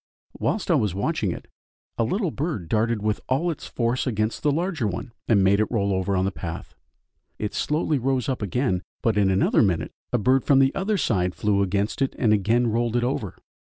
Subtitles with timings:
[0.33, 1.47] Whilst I was watching it,
[1.95, 5.69] a little bird darted with all its force against the larger one, and made it
[5.69, 6.73] roll over on the path;
[7.37, 11.35] it slowly rose up again, but in another minute a bird from the other side
[11.35, 13.35] flew against it and again rolled it over.